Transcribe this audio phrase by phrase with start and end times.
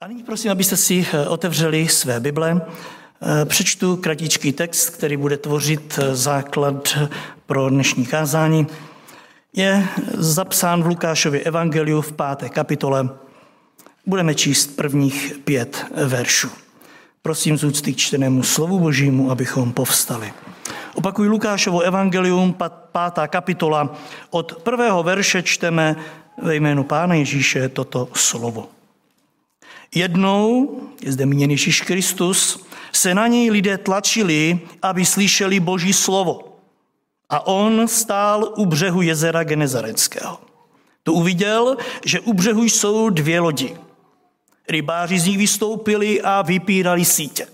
[0.00, 2.60] A nyní prosím, abyste si eh, otevřeli své Bible.
[2.60, 6.98] Eh, přečtu kratičký text, který bude tvořit eh, základ
[7.46, 8.66] pro dnešní kázání.
[9.52, 13.08] Je zapsán v Lukášově evangeliu v páté kapitole.
[14.06, 16.50] Budeme číst prvních pět veršů.
[17.22, 20.32] Prosím z úcty k čtenému slovu božímu, abychom povstali.
[20.94, 22.56] Opakuji Lukášovo evangelium,
[22.92, 23.96] pátá kapitola.
[24.30, 25.96] Od prvého verše čteme
[26.42, 28.75] ve jménu Pána Ježíše toto slovo.
[29.96, 36.58] Jednou, je zde míněn Ježíš Kristus, se na něj lidé tlačili, aby slyšeli Boží slovo.
[37.30, 40.38] A on stál u břehu jezera Genezareckého.
[41.02, 43.76] To uviděl, že u břehu jsou dvě lodi.
[44.68, 47.46] Rybáři z nich vystoupili a vypírali sítě.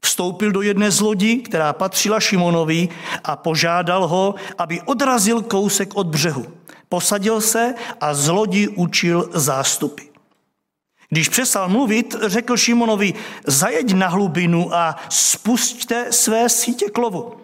[0.00, 2.88] Vstoupil do jedné z lodí, která patřila Šimonovi
[3.24, 6.46] a požádal ho, aby odrazil kousek od břehu.
[6.88, 10.08] Posadil se a z lodi učil zástupy.
[11.08, 13.14] Když přestal mluvit, řekl Šimonovi,
[13.46, 17.34] zajeď na hlubinu a spustte své sítě k lovu.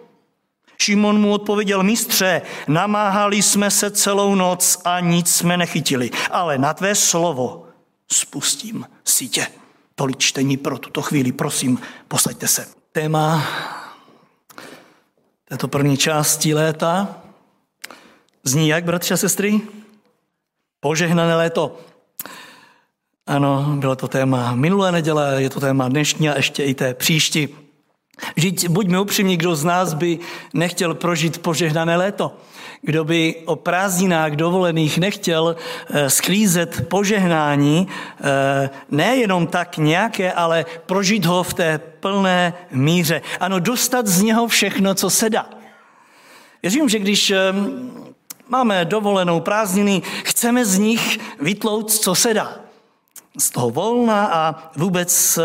[0.77, 6.73] Šimon mu odpověděl, mistře, namáhali jsme se celou noc a nic jsme nechytili, ale na
[6.73, 7.65] tvé slovo
[8.11, 9.47] spustím sítě.
[9.95, 12.67] Tolik čtení pro tuto chvíli, prosím, posaďte se.
[12.91, 13.47] Téma
[15.45, 17.21] této první části léta
[18.43, 19.61] zní jak, bratři a sestry?
[20.79, 21.79] Požehnané léto.
[23.27, 27.49] Ano, bylo to téma minulé neděle, je to téma dnešní a ještě i té příští.
[28.35, 30.19] Žít, buďme upřímní, kdo z nás by
[30.53, 32.37] nechtěl prožít požehnané léto.
[32.81, 35.55] Kdo by o prázdninách dovolených nechtěl
[35.89, 43.21] eh, sklízet požehnání, eh, nejenom tak nějaké, ale prožít ho v té plné míře.
[43.39, 45.49] Ano, dostat z něho všechno, co se dá.
[46.61, 47.37] Věřím, že když eh,
[48.47, 52.64] máme dovolenou prázdniny, chceme z nich vytlout, co se dá
[53.37, 55.39] z toho volna a vůbec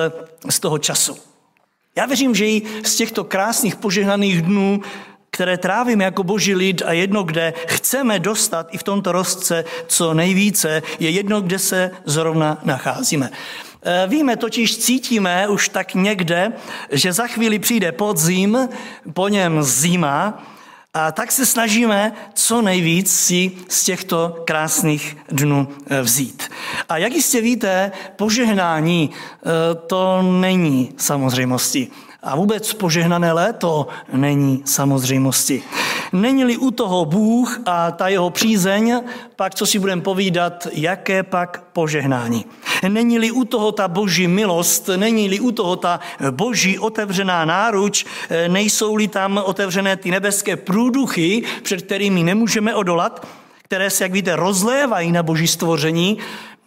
[0.51, 1.17] z toho času.
[1.97, 4.83] Já věřím, že i z těchto krásných požehnaných dnů,
[5.31, 10.15] které trávíme jako boží lid a jedno, kde chceme dostat i v tomto rozce co
[10.15, 13.31] nejvíce, je jedno, kde se zrovna nacházíme.
[13.83, 16.53] E, víme, totiž cítíme už tak někde,
[16.91, 18.69] že za chvíli přijde podzim,
[19.13, 20.43] po něm zima
[20.95, 26.51] a tak se snažíme co nejvíc si z těchto krásných dnů eh, vzít.
[26.89, 31.93] A jak jistě víte, požehnání eh, to není samozřejmostí.
[32.23, 35.63] A vůbec požehnané léto není samozřejmosti.
[36.13, 39.03] Není-li u toho Bůh a ta jeho přízeň,
[39.37, 42.45] pak co si budeme povídat, jaké pak požehnání.
[42.89, 46.01] Není-li u toho ta boží milost, není-li u toho ta
[46.31, 48.05] boží otevřená náruč,
[48.49, 53.27] nejsou-li tam otevřené ty nebeské průduchy, před kterými nemůžeme odolat,
[53.65, 56.19] které se, jak víte, rozlévají na boží stvoření,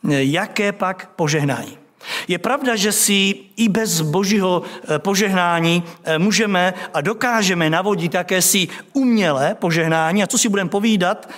[0.10, 1.83] jaké pak požehnání.
[2.28, 8.68] Je pravda, že si i bez božího eh, požehnání eh, můžeme a dokážeme navodit jakési
[8.94, 10.24] umělé požehnání.
[10.24, 11.30] A co si budeme povídat?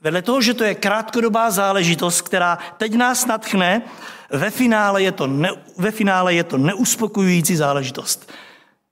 [0.00, 3.82] Vedle toho, že to je krátkodobá záležitost, která teď nás natchne,
[4.30, 8.32] ve finále je to, ne, ve finále je to neuspokojující záležitost.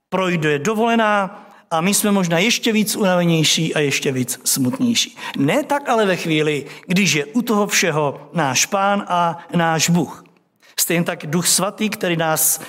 [0.08, 5.16] Projde dovolená a my jsme možná ještě víc unavenější a ještě víc smutnější.
[5.36, 10.24] Ne tak ale ve chvíli, když je u toho všeho náš pán a náš Bůh.
[10.80, 12.60] Stejně tak Duch Svatý, který nás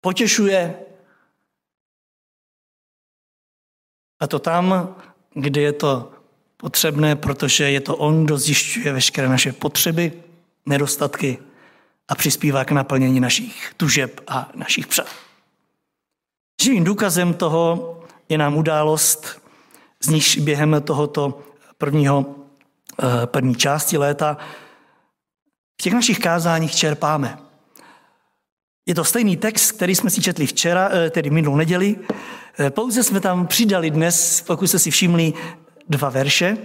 [0.00, 0.74] potěšuje.
[4.20, 4.96] A to tam,
[5.34, 6.12] kde je to
[6.56, 10.22] potřebné, protože je to On, kdo zjišťuje veškeré naše potřeby,
[10.66, 11.38] nedostatky
[12.08, 15.08] a přispívá k naplnění našich tužeb a našich přát.
[16.62, 17.96] Živým důkazem toho
[18.28, 19.42] je nám událost,
[20.00, 21.42] z níž během tohoto
[21.78, 22.34] prvního,
[23.02, 24.36] eh, první části léta
[25.80, 27.38] v těch našich kázáních čerpáme.
[28.86, 31.96] Je to stejný text, který jsme si četli včera, eh, tedy minulou neděli.
[32.58, 35.32] Eh, pouze jsme tam přidali dnes, pokud jste si všimli,
[35.88, 36.56] dva verše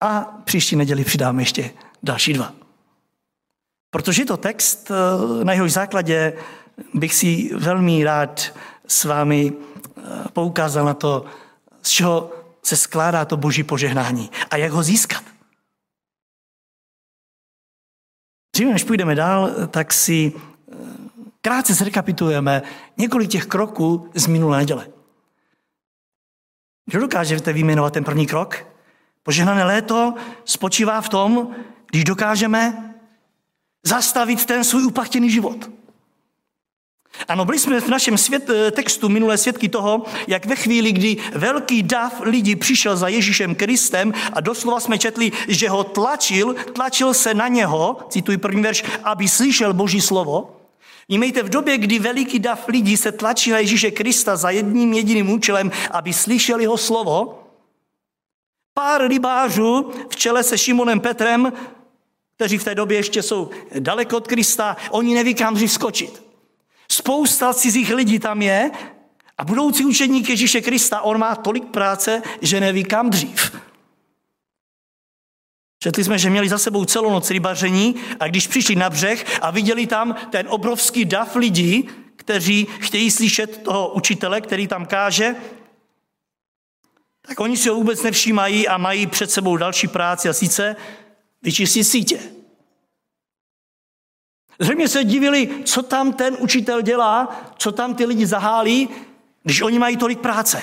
[0.00, 1.70] a příští neděli přidáme ještě
[2.02, 2.52] další dva.
[3.90, 6.32] Protože je to text, eh, na jehož základě
[6.94, 8.54] bych si velmi rád
[8.86, 9.52] s vámi
[10.32, 11.24] poukázal na to,
[11.82, 12.32] z čeho
[12.62, 15.37] se skládá to boží požehnání a jak ho získat.
[18.58, 20.74] Dříve než půjdeme dál, tak si eh,
[21.40, 22.62] krátce zrekapitulujeme
[22.96, 24.86] několik těch kroků z minulé neděle.
[26.86, 28.66] Kdo dokážete vyjmenovat ten první krok?
[29.22, 30.14] Požehnané léto
[30.44, 31.54] spočívá v tom,
[31.90, 32.94] když dokážeme
[33.84, 35.70] zastavit ten svůj upachtěný život.
[37.28, 41.16] Ano, byli jsme v našem svět, eh, textu minulé svědky toho, jak ve chvíli, kdy
[41.34, 47.14] velký dav lidí přišel za Ježíšem Kristem a doslova jsme četli, že ho tlačil, tlačil
[47.14, 50.56] se na něho, cituji první verš, aby slyšel Boží slovo.
[51.08, 55.30] Vnímejte, v době, kdy veliký dav lidí se tlačí na Ježíše Krista za jedním jediným
[55.30, 57.44] účelem, aby slyšel jeho slovo,
[58.74, 61.52] pár rybářů v čele se Šimonem Petrem,
[62.36, 66.27] kteří v té době ještě jsou daleko od Krista, oni neví, kam skočit.
[66.92, 68.70] Spousta cizích lidí tam je
[69.38, 73.52] a budoucí učedník Ježíše Krista, on má tolik práce, že neví, kam dřív.
[75.82, 79.50] Četli jsme, že měli za sebou celou noc rybaření a když přišli na břeh a
[79.50, 85.36] viděli tam ten obrovský dav lidí, kteří chtějí slyšet toho učitele, který tam káže,
[87.28, 90.76] tak oni si ho vůbec nevšímají a mají před sebou další práci a sice
[91.42, 92.37] vyčistit sítě.
[94.58, 98.88] Zřejmě se divili, co tam ten učitel dělá, co tam ty lidi zahálí,
[99.42, 100.62] když oni mají tolik práce.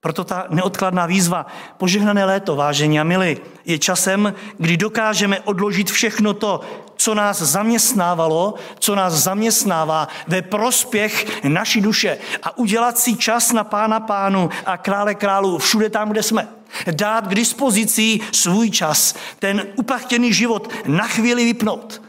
[0.00, 1.46] Proto ta neodkladná výzva,
[1.76, 6.60] požehnané léto, vážení a milí, je časem, kdy dokážeme odložit všechno to,
[6.96, 13.64] co nás zaměstnávalo, co nás zaměstnává ve prospěch naší duše a udělat si čas na
[13.64, 16.48] pána pánu a krále králu všude tam, kde jsme.
[16.90, 22.02] Dát k dispozici svůj čas, ten upachtěný život na chvíli vypnout.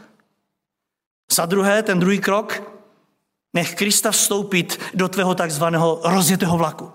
[1.36, 2.62] Za druhé, ten druhý krok,
[3.52, 6.92] nech Krista vstoupit do tvého takzvaného rozjetého vlaku.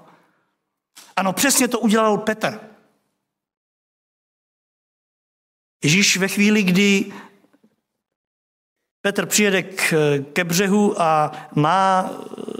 [1.15, 2.59] Ano, přesně to udělal Petr.
[5.83, 7.13] Ježíš ve chvíli, kdy
[9.01, 9.93] Petr přijede k,
[10.33, 12.09] ke břehu a má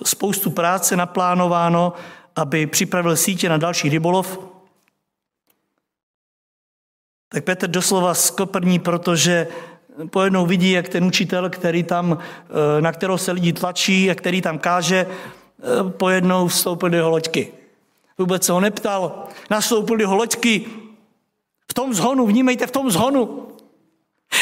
[0.06, 1.94] spoustu práce naplánováno,
[2.36, 4.40] aby připravil sítě na další rybolov,
[7.30, 9.48] tak Petr doslova skoprní, protože
[10.10, 12.18] pojednou vidí, jak ten učitel, který tam,
[12.80, 15.08] na kterou se lidi tlačí a který tam káže,
[15.90, 17.52] pojednou vstoupil do jeho loďky.
[18.18, 19.28] Vůbec se ho neptal.
[19.50, 20.66] Nastoupil do jeho loďky.
[21.72, 23.48] V tom zhonu, vnímejte, v tom zhonu.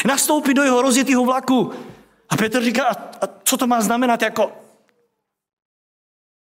[0.07, 1.71] Nastoupí do jeho rozjetého vlaku.
[2.29, 4.51] A Petr říká, a, a co to má znamenat jako?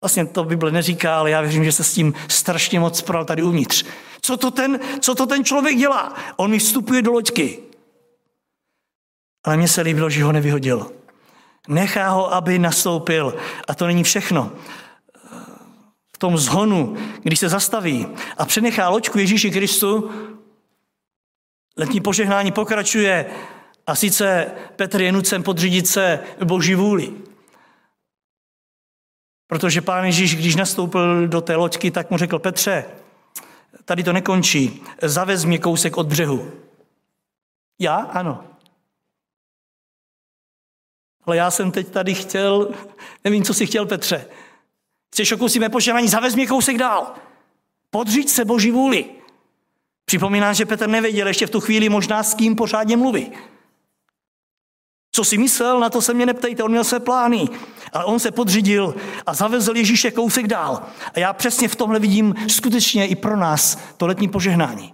[0.01, 3.43] Vlastně to Bible neříká, ale já věřím, že se s tím strašně moc spral tady
[3.43, 3.85] uvnitř.
[4.21, 6.13] Co to ten, co to ten člověk dělá?
[6.35, 7.59] On mi vstupuje do loďky.
[9.43, 10.91] Ale mně se líbilo, že ho nevyhodil.
[11.67, 13.35] Nechá ho, aby nastoupil.
[13.67, 14.51] A to není všechno
[16.19, 18.07] tom zhonu, když se zastaví
[18.37, 20.11] a přenechá loďku Ježíši Kristu,
[21.77, 23.25] letní požehnání pokračuje
[23.87, 27.13] a sice Petr je nucen podřídit se boží vůli.
[29.47, 32.85] Protože pán Ježíš, když nastoupil do té loďky, tak mu řekl, Petře,
[33.85, 36.51] tady to nekončí, zavez mě kousek od břehu.
[37.79, 37.95] Já?
[37.95, 38.43] Ano.
[41.29, 42.69] Ale já jsem teď tady chtěl,
[43.23, 44.25] nevím, co si chtěl Petře,
[45.13, 47.13] Chceš okusíme požehnání, zavez mě kousek dál.
[47.89, 49.05] Podříď se Boží vůli.
[50.05, 53.31] Připomínám, že Petr nevěděl ještě v tu chvíli možná s kým pořádně mluví.
[55.11, 57.47] Co si myslel, na to se mě neptejte, on měl své plány.
[57.93, 60.83] Ale on se podřídil a zavezl Ježíše kousek dál.
[61.15, 64.93] A já přesně v tomhle vidím skutečně i pro nás to letní požehnání.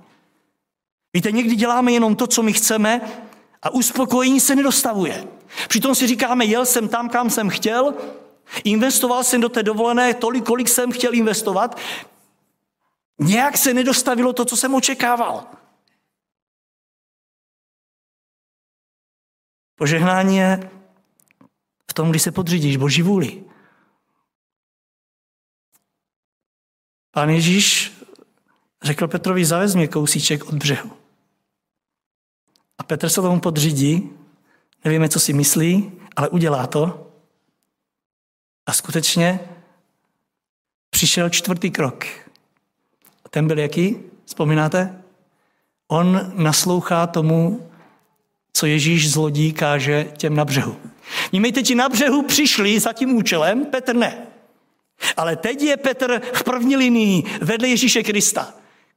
[1.14, 3.02] Víte, někdy děláme jenom to, co my chceme
[3.66, 5.28] a uspokojení se nedostavuje.
[5.68, 7.94] Přitom si říkáme, jel jsem tam, kam jsem chtěl,
[8.64, 11.80] Investoval jsem do té dovolené tolik, kolik jsem chtěl investovat.
[13.20, 15.48] Nějak se nedostavilo to, co jsem očekával.
[19.76, 20.72] Požehnání je
[21.92, 23.44] v tom, kdy se podřídíš Boží vůli.
[27.12, 27.94] Pán Ježíš
[28.84, 31.05] řekl Petrovi, zavez mě kousíček od břehu.
[32.78, 34.10] A Petr se tomu podřídí,
[34.86, 37.12] nevíme, co si myslí, ale udělá to.
[38.66, 39.40] A skutečně
[40.90, 42.06] přišel čtvrtý krok.
[43.30, 43.98] Ten byl jaký?
[44.26, 45.02] Vzpomínáte?
[45.88, 47.70] On naslouchá tomu,
[48.54, 50.76] co Ježíš z lodí káže těm na břehu.
[51.32, 54.28] Vnímejte, ti na břehu přišli za tím účelem, Petr ne.
[55.18, 58.54] Ale teď je Petr v první linii vedle Ježíše Krista.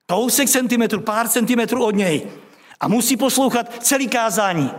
[0.06, 2.26] Kousek centimetru, pár centimetrů od něj.
[2.80, 4.70] A musí poslouchat celý kázání.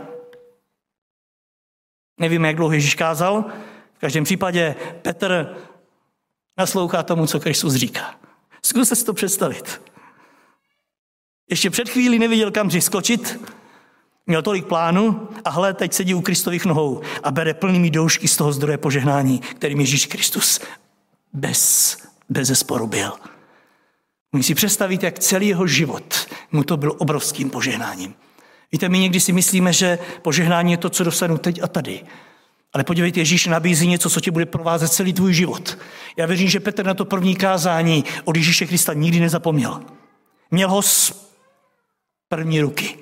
[2.19, 3.45] Nevíme, jak dlouho Ježíš kázal,
[3.97, 5.57] v každém případě Petr
[6.57, 8.15] naslouchá tomu, co Kristus říká.
[8.63, 9.81] Zkuste si to představit.
[11.49, 13.39] Ještě před chvílí neviděl, kam skočit,
[14.27, 18.37] měl tolik plánu a hle, teď sedí u Kristových nohou a bere plnými doušky z
[18.37, 20.59] toho zdroje požehnání, kterým Ježíš Kristus
[21.33, 21.97] bez,
[22.29, 23.11] bez sporu byl.
[24.31, 28.13] Můžu si představit, jak celý jeho život mu to byl obrovským požehnáním.
[28.71, 32.03] Víte, my někdy si myslíme, že požehnání je to, co dostanu teď a tady.
[32.73, 35.77] Ale podívejte, Ježíš nabízí něco, co tě bude provázet celý tvůj život.
[36.17, 39.81] Já věřím, že Petr na to první kázání od Ježíše Krista nikdy nezapomněl.
[40.51, 41.13] Měl ho z
[42.27, 42.97] první ruky.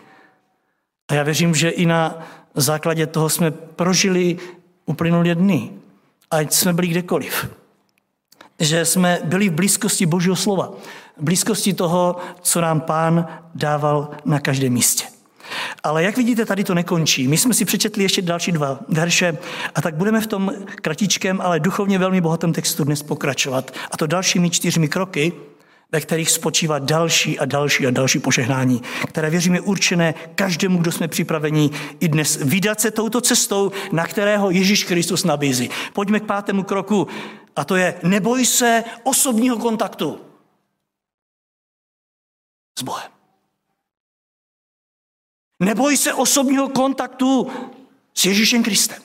[1.08, 4.38] A já věřím, že i na základě toho jsme prožili
[4.86, 5.72] uplynulé dny.
[6.32, 7.50] Ať jsme byli kdekoliv.
[8.60, 10.74] Že jsme byli v blízkosti Božího slova.
[11.20, 15.06] Blízkosti toho, co nám pán dával na každém místě.
[15.84, 17.28] Ale jak vidíte, tady to nekončí.
[17.28, 19.38] My jsme si přečetli ještě další dva verše
[19.76, 23.72] a tak budeme v tom kratičkém, ale duchovně velmi bohatém textu dnes pokračovat.
[23.92, 25.34] A to dalšími čtyřmi kroky,
[25.92, 31.08] ve kterých spočívá další a další a další požehnání, které věříme určené každému, kdo jsme
[31.08, 31.70] připraveni
[32.00, 35.70] i dnes vydat se touto cestou, na kterého Ježíš Kristus nabízí.
[35.94, 37.08] Pojďme k pátému kroku
[37.56, 40.20] a to je neboj se osobního kontaktu
[42.78, 43.12] s Bohem.
[45.60, 47.52] Neboj se osobního kontaktu
[48.14, 49.04] s Ježíšem Kristem.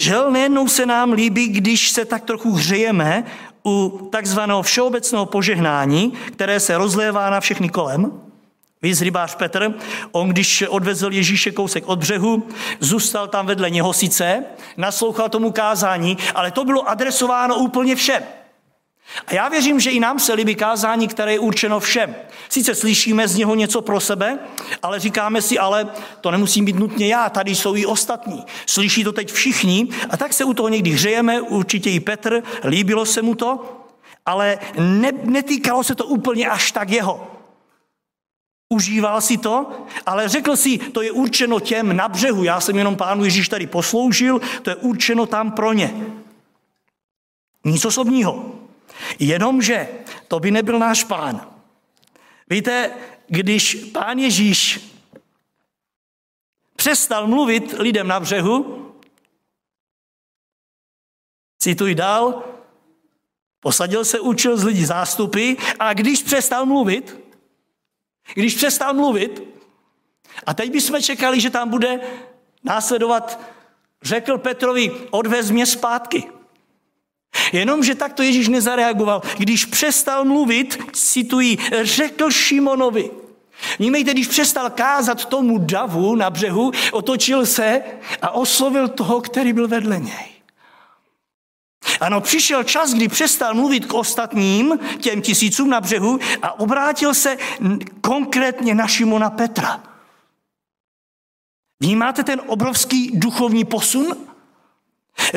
[0.00, 3.24] Žel nejednou se nám líbí, když se tak trochu hřejeme
[3.66, 8.20] u takzvaného všeobecného požehnání, které se rozlévá na všechny kolem.
[8.82, 9.74] Víc rybář Petr,
[10.12, 12.48] on když odvezl Ježíše kousek od břehu,
[12.80, 14.44] zůstal tam vedle něho sice,
[14.76, 18.22] naslouchal tomu kázání, ale to bylo adresováno úplně všem.
[19.26, 22.14] A já věřím, že i nám se líbí kázání, které je určeno všem.
[22.48, 24.38] Sice slyšíme z něho něco pro sebe,
[24.82, 25.88] ale říkáme si, ale
[26.20, 28.44] to nemusí být nutně já, tady jsou i ostatní.
[28.66, 33.06] Slyší to teď všichni a tak se u toho někdy hřejeme, určitě i Petr, líbilo
[33.06, 33.78] se mu to,
[34.26, 37.28] ale ne, netýkalo se to úplně až tak jeho.
[38.68, 39.66] Užíval si to,
[40.06, 43.66] ale řekl si, to je určeno těm na břehu, já jsem jenom pánu Ježíš tady
[43.66, 46.06] posloužil, to je určeno tam pro ně.
[47.64, 48.61] Nic osobního.
[49.18, 49.88] Jenomže
[50.28, 51.52] to by nebyl náš pán.
[52.50, 52.90] Víte,
[53.28, 54.80] když pán Ježíš
[56.76, 58.88] přestal mluvit lidem na břehu,
[61.58, 62.44] cituji dál,
[63.60, 67.20] posadil se, učil z lidí zástupy a když přestal mluvit,
[68.34, 69.42] když přestal mluvit,
[70.46, 72.00] a teď bychom čekali, že tam bude
[72.64, 73.40] následovat,
[74.02, 76.41] řekl Petrovi, odvez mě zpátky.
[77.52, 79.22] Jenomže takto Ježíš nezareagoval.
[79.38, 83.10] Když přestal mluvit, cituji, řekl Šimonovi.
[83.78, 87.82] Vnímejte, když přestal kázat tomu davu na břehu, otočil se
[88.22, 90.32] a oslovil toho, který byl vedle něj.
[92.00, 97.36] Ano, přišel čas, kdy přestal mluvit k ostatním, těm tisícům na břehu a obrátil se
[98.00, 99.82] konkrétně na Šimona Petra.
[101.80, 104.31] Vnímáte ten obrovský duchovní posun?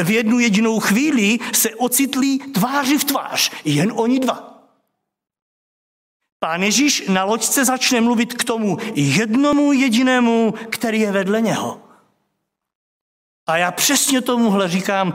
[0.03, 4.55] V jednu jedinou chvíli se ocitli tváři v tvář, jen oni dva.
[6.39, 11.82] Pán Ježíš na loďce začne mluvit k tomu jednomu jedinému, který je vedle něho.
[13.48, 15.13] A já přesně tomuhle říkám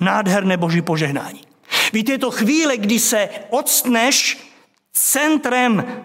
[0.00, 1.40] nádherné boží požehnání.
[1.92, 4.38] Víte, je to chvíle, kdy se odstneš
[4.92, 6.02] centrem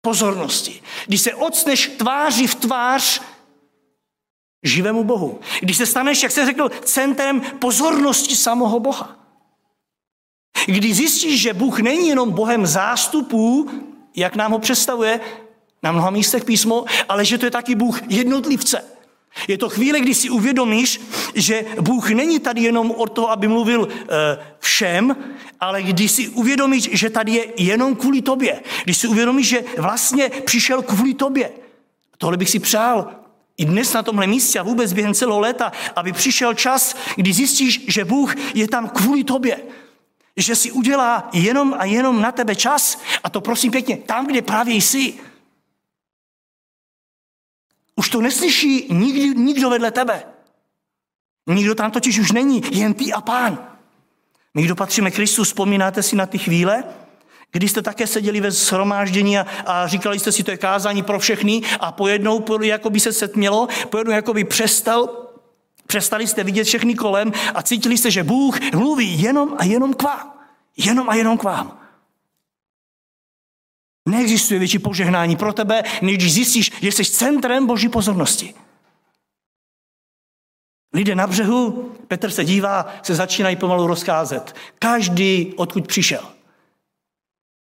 [0.00, 0.82] pozornosti.
[1.06, 3.22] Když se odstneš tváři v tvář
[4.68, 5.40] živému Bohu.
[5.60, 9.16] Když se staneš, jak se řekl, centrem pozornosti samého Boha.
[10.66, 13.70] Když zjistíš, že Bůh není jenom Bohem zástupů,
[14.16, 15.20] jak nám ho představuje
[15.82, 18.84] na mnoha místech písmo, ale že to je taky Bůh jednotlivce.
[19.48, 21.00] Je to chvíle, kdy si uvědomíš,
[21.34, 24.06] že Bůh není tady jenom od toho, aby mluvil e,
[24.58, 25.16] všem,
[25.60, 28.62] ale když si uvědomíš, že tady je jenom kvůli tobě.
[28.84, 31.50] Když si uvědomíš, že vlastně přišel kvůli tobě.
[32.18, 33.10] Tohle bych si přál
[33.56, 37.84] i dnes na tomhle místě a vůbec během celého léta, aby přišel čas, kdy zjistíš,
[37.88, 39.62] že Bůh je tam kvůli tobě.
[40.36, 44.42] Že si udělá jenom a jenom na tebe čas a to prosím pěkně tam, kde
[44.42, 45.14] právě jsi.
[47.96, 50.24] Už to neslyší nikdy, nikdo vedle tebe.
[51.46, 53.68] Nikdo tam totiž už není, jen ty a pán.
[54.54, 56.84] My, kdo patříme Kristu, vzpomínáte si na ty chvíle,
[57.56, 61.18] kdy jste také seděli ve shromáždění a, a říkali jste si, to je kázání pro
[61.18, 65.08] všechny a pojednou, jako by se setmělo, pojednou jako by přestal,
[65.86, 70.02] přestali jste vidět všechny kolem a cítili jste, že Bůh mluví jenom a jenom k
[70.02, 70.32] vám.
[70.76, 71.78] Jenom a jenom k vám.
[74.08, 78.54] Neexistuje větší požehnání pro tebe, než když zjistíš, že jsi centrem Boží pozornosti.
[80.92, 84.56] Lidé na břehu, Petr se dívá, se začínají pomalu rozcházet.
[84.78, 86.35] Každý, odkud přišel.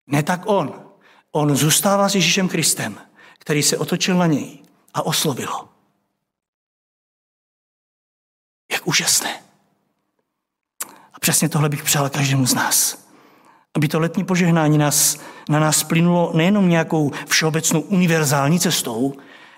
[0.08, 0.82] Ne tak on.
[1.32, 3.02] On zůstává s Ježíšem Kristem,
[3.40, 4.60] který se otočil na něj
[4.94, 5.70] a oslovil ho.
[8.72, 9.44] Jak úžasné.
[11.14, 13.06] A přesně tohle bych přál každému z nás.
[13.74, 15.18] Aby to letní požehnání nás,
[15.50, 19.14] na nás plynulo nejenom nějakou všeobecnou univerzální cestou,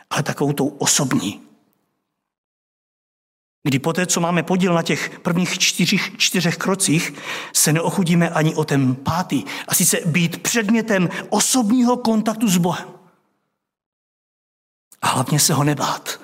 [0.09, 1.46] ale takovou tou osobní.
[3.67, 7.13] Kdy poté, co máme podíl na těch prvních čtyřích, čtyřech krocích,
[7.53, 12.87] se neochudíme ani o ten pátý, a sice být předmětem osobního kontaktu s Bohem.
[15.01, 16.19] A hlavně se ho nebát.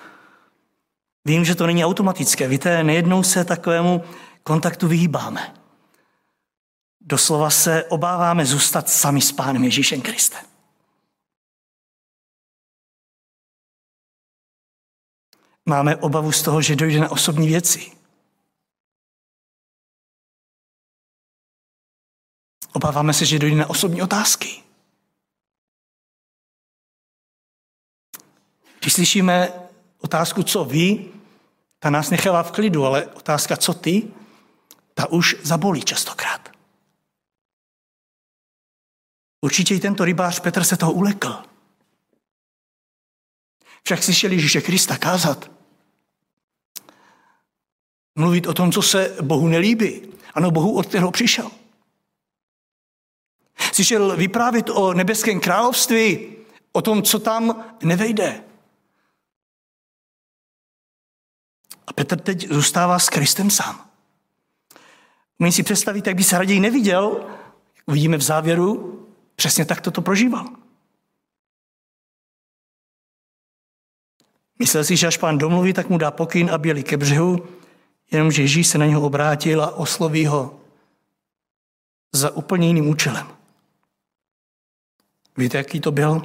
[1.25, 2.47] Vím, že to není automatické.
[2.47, 4.03] Víte, nejednou se takovému
[4.43, 5.53] kontaktu vyhýbáme.
[7.01, 10.52] Doslova se obáváme zůstat sami s Pánem Ježíšem Kristem.
[15.65, 17.91] Máme obavu z toho, že dojde na osobní věci.
[22.73, 24.63] Obáváme se, že dojde na osobní otázky.
[28.79, 29.53] Když slyšíme
[29.99, 31.11] otázku, co ví,
[31.79, 34.13] ta nás nechává v klidu, ale otázka, co ty,
[34.93, 36.49] ta už zabolí častokrát.
[39.41, 41.52] Určitě i tento rybář Petr se toho ulekl.
[43.83, 45.51] Však slyšeli Ježíše Krista kázat.
[48.15, 50.01] Mluvit o tom, co se Bohu nelíbí.
[50.33, 51.51] Ano, Bohu, od kterého přišel.
[53.73, 56.35] Slyšel vyprávět o nebeském království,
[56.71, 58.43] o tom, co tam nevejde.
[61.87, 63.89] A Petr teď zůstává s Kristem sám.
[65.39, 67.29] Můžeme si představit, jak by se raději neviděl,
[67.85, 68.99] uvidíme v závěru,
[69.35, 70.62] přesně tak toto prožíval.
[74.59, 77.47] Myslel si, že až pán domluví, tak mu dá pokyn a běli ke břehu,
[78.11, 80.61] jenomže Ježíš se na něho obrátil a osloví ho
[82.11, 83.27] za úplně jiným účelem.
[85.37, 86.21] Víte, jaký to byl?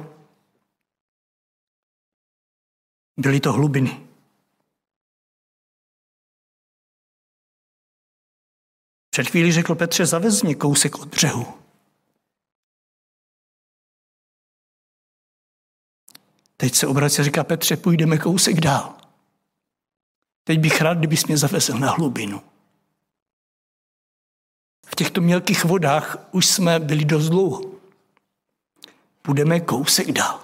[3.17, 4.07] Byly to hlubiny.
[9.09, 11.68] Před chvílí řekl Petře, zavez mě kousek od břehu.
[16.61, 18.95] Teď se obrací a říká, Petře, půjdeme kousek dál.
[20.43, 22.41] Teď bych rád, kdybys mě zavezl na hlubinu.
[24.87, 27.61] V těchto mělkých vodách už jsme byli dost dlouho.
[29.21, 30.41] Půjdeme kousek dál.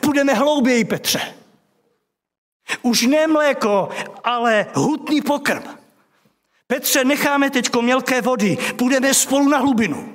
[0.00, 1.34] Půjdeme hlouběji, Petře.
[2.82, 3.88] Už ne mléko,
[4.24, 5.62] ale hutný pokrm.
[6.66, 10.09] Petře, necháme teď mělké vody, půjdeme spolu na hlubinu.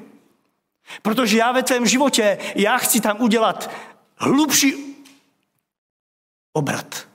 [1.02, 3.70] Protože já ve tvém životě, já chci tam udělat
[4.16, 4.96] hlubší
[6.54, 7.08] obrat.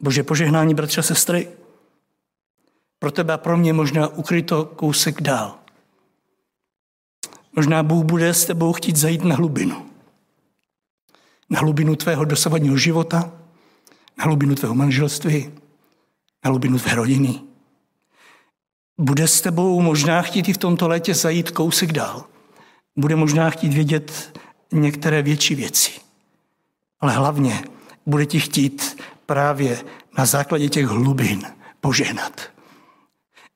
[0.00, 1.48] Bože požehnání, bratře a sestry,
[2.98, 5.58] pro tebe a pro mě možná ukryto kousek dál.
[7.56, 9.90] Možná Bůh bude s tebou chtít zajít na hlubinu.
[11.50, 13.32] Na hlubinu tvého dosavadního života,
[14.18, 15.52] na hlubinu tvého manželství,
[16.44, 17.49] na hlubinu tvé rodiny.
[19.00, 22.24] Bude s tebou možná chtít i v tomto létě zajít kousek dál.
[22.96, 24.38] Bude možná chtít vědět
[24.72, 25.90] některé větší věci.
[27.00, 27.64] Ale hlavně
[28.06, 29.78] bude ti chtít právě
[30.18, 31.42] na základě těch hlubin
[31.80, 32.40] požehnat.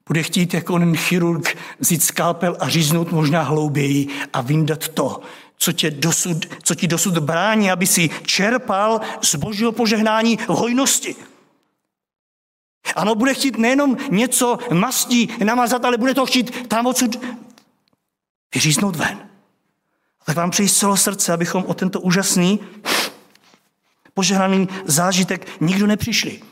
[0.09, 5.21] Bude chtít jako onen chirurg vzít skalpel a říznout možná hlouběji a vyndat to,
[5.57, 11.17] co, tě dosud, co ti dosud brání, aby si čerpal z božího požehnání v hojnosti.
[12.95, 17.17] Ano, bude chtít nejenom něco mastí namazat, ale bude to chtít tam odsud
[18.55, 19.19] vyříznout ven.
[20.21, 22.61] A tak vám přeji z celého srdce, abychom o tento úžasný
[24.15, 26.43] požehnaný zážitek nikdo nepřišli.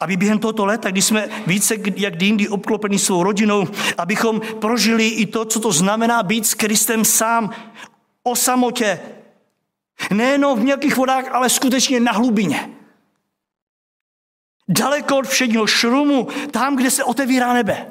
[0.00, 5.26] Aby během tohoto léta, kdy jsme více jak jindy obklopeni svou rodinou, abychom prožili i
[5.26, 7.50] to, co to znamená být s Kristem sám
[8.22, 9.00] o samotě.
[10.10, 12.70] Nejenom v nějakých vodách, ale skutečně na hlubině.
[14.72, 17.90] Daleko od všedního šrumu, tam, kde se otevírá nebe.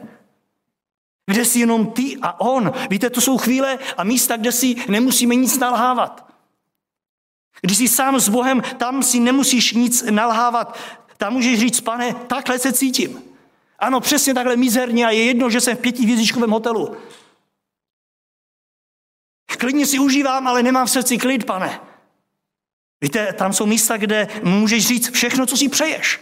[1.25, 2.71] Kde jsi jenom ty a on.
[2.89, 6.31] Víte, to jsou chvíle a místa, kde si nemusíme nic nalhávat.
[7.61, 10.77] Když jsi sám s Bohem, tam si nemusíš nic nalhávat.
[11.17, 13.23] Tam můžeš říct, pane, takhle se cítím.
[13.79, 16.97] Ano, přesně takhle mizerně a je jedno, že jsem v pětivězdičkovém hotelu.
[19.57, 21.79] Klidně si užívám, ale nemám v srdci klid, pane.
[23.01, 26.19] Víte, tam jsou místa, kde můžeš říct všechno, co si přeješ.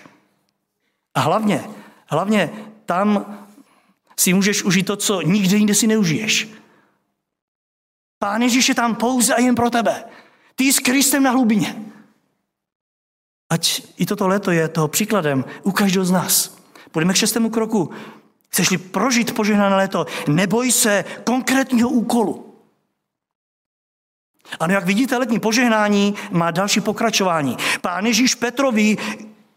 [1.19, 1.69] A hlavně,
[2.07, 2.49] hlavně
[2.85, 3.37] tam
[4.19, 6.47] si můžeš užít to, co nikde jinde si neužiješ.
[8.19, 10.03] Pán Ježíš je tam pouze a jen pro tebe.
[10.55, 11.75] Ty s Kristem na hlubině.
[13.49, 16.57] Ať i toto léto je toho příkladem u každého z nás.
[16.91, 17.91] Půjdeme k šestému kroku.
[18.49, 22.55] Chceš-li prožít požehnané léto, neboj se konkrétního úkolu.
[24.59, 27.57] Ano, jak vidíte, letní požehnání má další pokračování.
[27.81, 28.97] Pán Ježíš Petrovi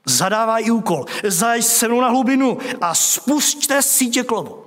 [0.06, 1.04] zadává i úkol.
[1.24, 4.62] Zajď se mnou na hlubinu a spusťte sítě klobu.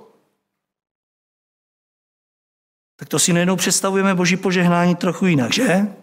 [2.96, 5.96] tak to si najednou představujeme Boží požehnání trochu jinak, že?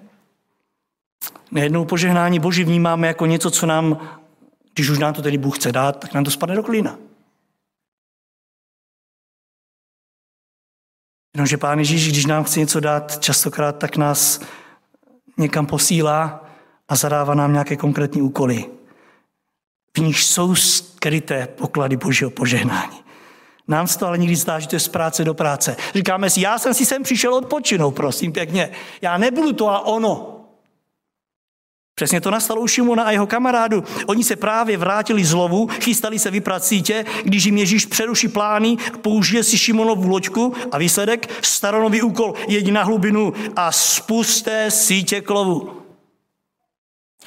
[1.51, 4.17] Najednou požehnání Boží vnímáme jako něco, co nám,
[4.73, 6.97] když už nám to tedy Bůh chce dát, tak nám to spadne do klína.
[11.35, 14.41] Jenomže Pán Ježíš, když nám chce něco dát, častokrát tak nás
[15.37, 16.49] někam posílá
[16.87, 18.65] a zadává nám nějaké konkrétní úkoly.
[19.97, 23.03] V nich jsou skryté poklady Božího požehnání.
[23.67, 25.75] Nám se to ale někdy zdá, že to je z práce do práce.
[25.95, 28.71] Říkáme si, já jsem si sem přišel odpočinout, prosím pěkně.
[29.01, 30.29] Já nebudu to a ono.
[31.95, 33.83] Přesně to nastalo u Šimona a jeho kamarádu.
[34.05, 38.77] Oni se právě vrátili z lovu, chystali se vyprat sítě, když jim Ježíš přeruší plány,
[39.01, 45.29] použije si Šimonovu loďku a výsledek staronový úkol, jeď na hlubinu a spusté sítě k
[45.29, 45.81] lovu.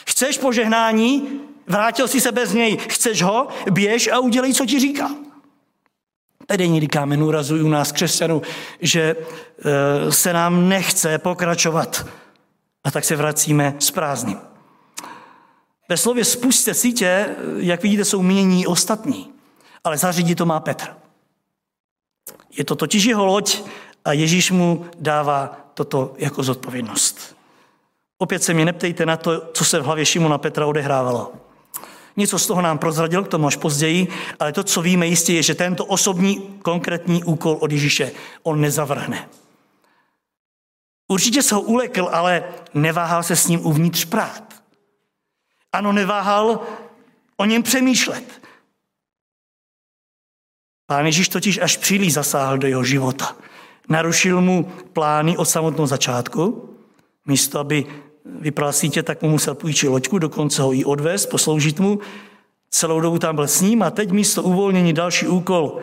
[0.06, 1.40] Chceš požehnání?
[1.66, 2.76] Vrátil si se bez něj.
[2.76, 3.48] Chceš ho?
[3.70, 5.10] Běž a udělej, co ti říká.
[6.46, 8.42] Tady někdy kámen úrazu u nás křesťanů,
[8.80, 12.06] že e, se nám nechce pokračovat.
[12.84, 14.38] A tak se vracíme s prázdným.
[15.88, 19.32] Ve slově spuste sítě, jak vidíte, jsou mění ostatní.
[19.84, 20.86] Ale zařídit to má Petr.
[22.58, 23.62] Je to totiž jeho loď
[24.04, 27.36] a Ježíš mu dává toto jako zodpovědnost.
[28.18, 31.32] Opět se mě neptejte na to, co se v hlavě Šimona Petra odehrávalo.
[32.16, 35.42] Něco z toho nám prozradil, k tomu až později, ale to, co víme jistě, je,
[35.42, 39.28] že tento osobní konkrétní úkol od Ježíše on nezavrhne.
[41.08, 44.62] Určitě se ho ulekl, ale neváhal se s ním uvnitř prát.
[45.72, 46.60] Ano, neváhal
[47.36, 48.42] o něm přemýšlet.
[50.86, 53.36] Pán Ježíš totiž až příliš zasáhl do jeho života.
[53.88, 56.70] Narušil mu plány od samotného začátku,
[57.26, 57.86] místo aby
[58.40, 61.98] vypral sítě, tak mu musel půjčit loďku, dokonce ho i odvést, posloužit mu.
[62.70, 65.80] Celou dobu tam byl s ním a teď místo uvolnění další úkol.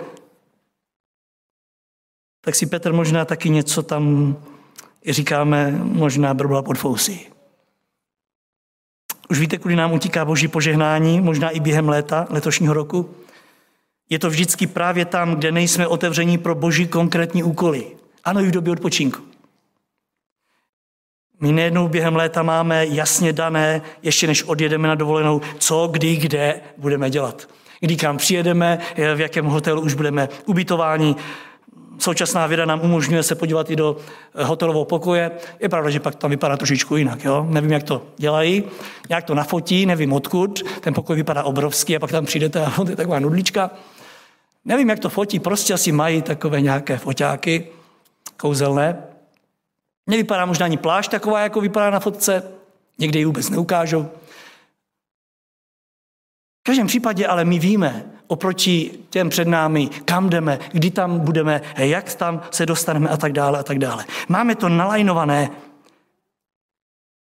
[2.42, 4.36] Tak si Petr možná taky něco tam,
[5.10, 7.20] říkáme, možná brbla pod fousy.
[9.30, 13.10] Už víte, kudy nám utíká boží požehnání, možná i během léta, letošního roku?
[14.10, 17.88] Je to vždycky právě tam, kde nejsme otevření pro boží konkrétní úkoly.
[18.24, 19.33] Ano, i v době odpočinku.
[21.44, 26.62] My nejednou během léta máme jasně dané, ještě než odjedeme na dovolenou, co, kdy, kde
[26.78, 27.50] budeme dělat.
[27.80, 28.80] Kdy kam přijedeme,
[29.16, 31.16] v jakém hotelu už budeme ubytováni.
[32.00, 33.98] Současná věda nám umožňuje se podívat i do
[34.36, 35.32] hotelového pokoje.
[35.60, 37.24] Je pravda, že pak tam vypadá trošičku jinak.
[37.24, 37.46] Jo?
[37.50, 38.64] Nevím, jak to dělají,
[39.10, 40.64] jak to nafotí, nevím odkud.
[40.82, 43.72] Ten pokoj vypadá obrovský a pak tam přijdete a to je taková nudlička.
[44.66, 47.68] Nevím, jak to fotí, prostě asi mají takové nějaké foťáky
[48.38, 49.13] kouzelné.
[50.10, 52.52] Nevypadá možná ani plášť taková, jako vypadá na fotce,
[52.98, 54.04] někdy ji vůbec neukážou.
[56.60, 61.62] V každém případě ale my víme oproti těm před námi, kam jdeme, kdy tam budeme,
[61.78, 64.06] jak tam se dostaneme a tak dále a tak dále.
[64.28, 65.50] Máme to nalajnované.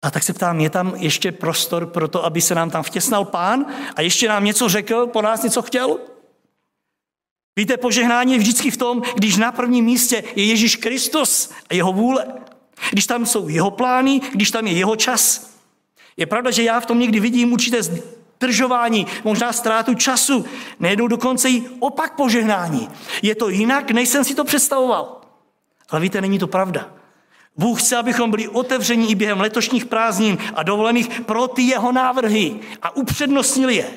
[0.05, 3.25] A tak se ptám, je tam ještě prostor pro to, aby se nám tam vtěsnal
[3.25, 5.99] pán a ještě nám něco řekl, po nás něco chtěl?
[7.59, 11.93] Víte, požehnání je vždycky v tom, když na prvním místě je Ježíš Kristus a jeho
[11.93, 12.27] vůle.
[12.91, 15.51] Když tam jsou jeho plány, když tam je jeho čas.
[16.17, 20.45] Je pravda, že já v tom někdy vidím určité zdržování, možná ztrátu času,
[20.81, 22.89] nejednou dokonce i opak požehnání.
[23.23, 25.21] Je to jinak, než jsem si to představoval.
[25.91, 26.89] Ale víte, není to pravda.
[27.57, 32.57] Bůh chce, abychom byli otevření i během letošních prázdnin a dovolených pro ty jeho návrhy
[32.83, 33.91] a upřednostnili je.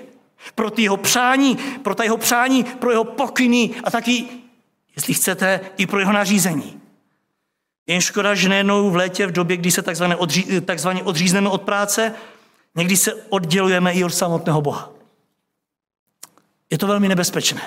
[0.55, 4.25] Pro ty jeho přání, pro ta jeho přání, pro jeho pokyny a taky,
[4.95, 6.80] jestli chcete, i pro jeho nařízení.
[7.87, 11.61] Jen škoda, že nejednou v létě, v době, kdy se takzvaně, odří, takzvaně odřízneme od
[11.61, 12.13] práce,
[12.75, 14.91] někdy se oddělujeme i od samotného Boha.
[16.69, 17.61] Je to velmi nebezpečné.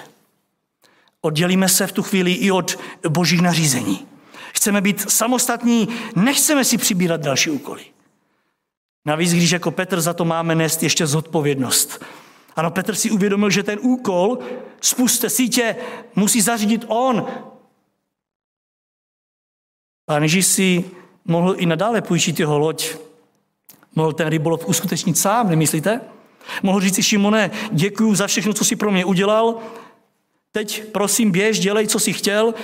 [1.21, 4.07] Oddělíme se v tu chvíli i od božích nařízení.
[4.53, 7.85] Chceme být samostatní, nechceme si přibírat další úkoly.
[9.05, 12.05] Navíc, když jako Petr za to máme nést ještě zodpovědnost.
[12.57, 14.39] Ano, Petr si uvědomil, že ten úkol,
[14.81, 15.77] spuste sítě,
[16.15, 17.27] musí zařídit on,
[20.07, 20.85] Pán Ježíš si
[21.25, 22.97] mohl i nadále půjčit jeho loď.
[23.95, 26.01] Mohl ten rybolov uskutečnit sám, nemyslíte?
[26.63, 29.59] Mohl říct si Šimone, děkuji za všechno, co si pro mě udělal,
[30.53, 32.55] teď prosím běž, dělej, co si chtěl,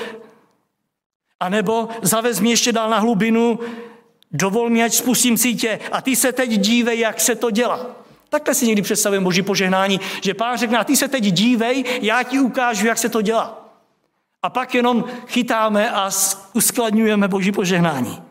[1.40, 3.58] a nebo zavez mě ještě dál na hlubinu,
[4.32, 7.86] dovol mi, ať spustím sítě a ty se teď dívej, jak se to dělá.
[8.28, 12.22] Takhle si někdy představím Boží požehnání, že pán řekne, a ty se teď dívej, já
[12.22, 13.59] ti ukážu, jak se to dělá.
[14.42, 16.10] A pak jenom chytáme a
[16.52, 18.22] uskladňujeme Boží požehnání.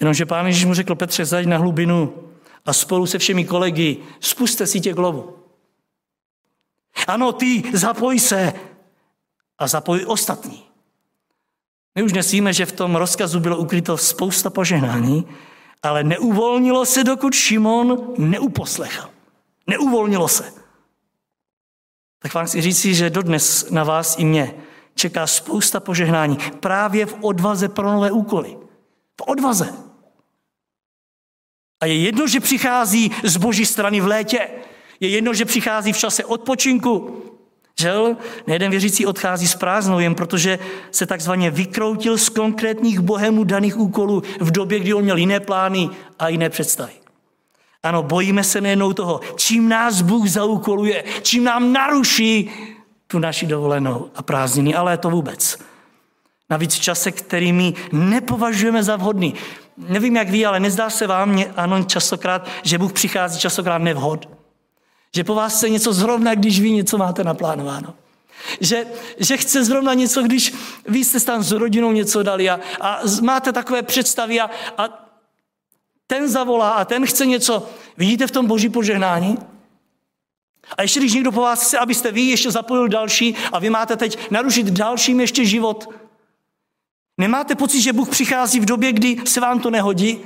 [0.00, 2.30] Jenomže pán Ježíš mu řekl, Petře, zajď na hlubinu
[2.66, 4.96] a spolu se všemi kolegy spuste si tě k.
[7.06, 8.52] Ano, ty, zapoj se,
[9.60, 10.62] a zapojí ostatní.
[11.94, 15.26] My už dnes víme, že v tom rozkazu bylo ukryto spousta požehnání,
[15.82, 19.10] ale neuvolnilo se, dokud Šimon neuposlechl.
[19.66, 20.59] Neuvolnilo se.
[22.22, 24.54] Tak vám chci říct, že dodnes na vás i mě
[24.94, 28.56] čeká spousta požehnání právě v odvaze pro nové úkoly.
[29.20, 29.74] V odvaze.
[31.80, 34.48] A je jedno, že přichází z boží strany v létě.
[35.00, 37.22] Je jedno, že přichází v čase odpočinku.
[37.80, 40.58] Žel, nejeden věřící odchází s prázdnou, jen protože
[40.90, 45.90] se takzvaně vykroutil z konkrétních bohemu daných úkolů v době, kdy on měl jiné plány
[46.18, 46.99] a jiné představy.
[47.82, 52.50] Ano, bojíme se nejenom toho, čím nás Bůh zaúkoluje, čím nám naruší
[53.06, 55.58] tu naši dovolenou a prázdniny, ale to vůbec.
[56.50, 59.34] Navíc v čase, který my nepovažujeme za vhodný.
[59.76, 64.28] Nevím, jak ví, ale nezdá se vám, mě, ano, častokrát, že Bůh přichází častokrát nevhod.
[65.14, 67.94] Že po vás chce něco zrovna, když vy něco máte naplánováno.
[68.60, 68.86] Že,
[69.18, 70.54] že chce zrovna něco, když
[70.88, 75.09] vy jste tam s rodinou něco dali a, a máte takové představy a, a
[76.10, 77.70] ten zavolá a ten chce něco.
[77.96, 79.38] Vidíte v tom boží požehnání?
[80.76, 83.96] A ještě když někdo po vás chce, abyste vy ještě zapojil další a vy máte
[83.96, 85.88] teď narušit dalším ještě život,
[87.18, 90.18] nemáte pocit, že Bůh přichází v době, kdy se vám to nehodí?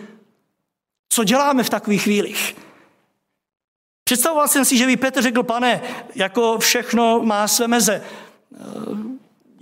[1.08, 2.56] Co děláme v takových chvílích?
[4.04, 5.82] Představoval jsem si, že by Petr řekl, pane,
[6.14, 8.04] jako všechno má své meze.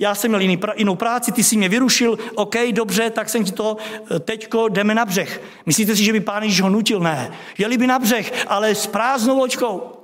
[0.03, 3.53] Já jsem měl jiný, jinou práci, ty jsi mě vyrušil, OK, dobře, tak jsem ti
[3.53, 3.77] to,
[4.21, 5.43] teďko jdeme na břeh.
[5.67, 7.01] Myslíte si, že by pán Ježíš ho nutil?
[7.01, 7.39] Ne.
[7.59, 10.03] Jeli by na břeh, ale s prázdnou loďkou.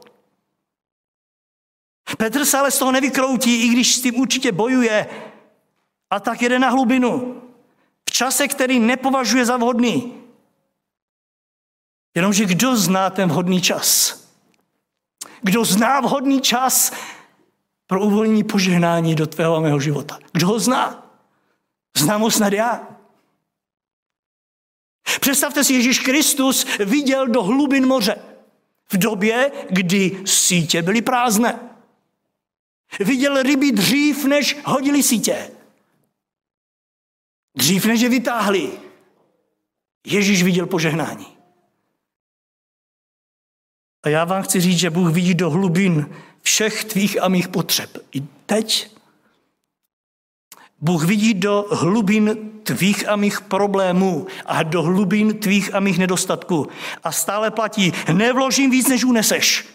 [2.18, 5.06] Petr se ale z toho nevykroutí, i když s tím určitě bojuje.
[6.10, 7.42] A tak jede na hlubinu.
[8.08, 10.14] V čase, který nepovažuje za vhodný.
[12.14, 14.18] Jenomže kdo zná ten vhodný čas?
[15.42, 16.92] Kdo zná vhodný čas
[17.88, 20.18] pro uvolnění požehnání do tvého a mého života?
[20.32, 21.12] Kdo ho zná?
[21.96, 22.88] Znám ho snad já.
[25.20, 28.16] Představte si, Ježíš Kristus viděl do hlubin moře
[28.92, 31.60] v době, kdy sítě byly prázdné.
[33.00, 35.50] Viděl ryby dřív, než hodili sítě.
[37.56, 38.72] Dřív, než je vytáhli.
[40.06, 41.26] Ježíš viděl požehnání.
[44.02, 46.14] A já vám chci říct, že Bůh vidí do hlubin
[46.48, 47.90] všech tvých a mých potřeb.
[48.12, 48.96] I teď
[50.80, 56.68] Bůh vidí do hlubin tvých a mých problémů a do hlubin tvých a mých nedostatků.
[57.04, 59.68] A stále platí, nevložím víc, než uneseš.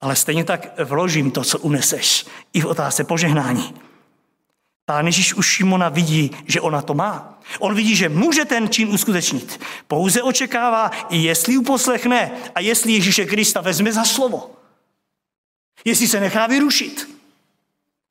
[0.00, 3.74] Ale stejně tak vložím to, co uneseš, i v otázce požehnání.
[4.86, 7.38] Pán Ježíš už Šimona vidí, že ona to má.
[7.58, 9.60] On vidí, že může ten čin uskutečnit.
[9.88, 14.50] Pouze očekává, jestli uposlechne a jestli Ježíše Krista vezme za slovo.
[15.84, 17.16] Jestli se nechá vyrušit.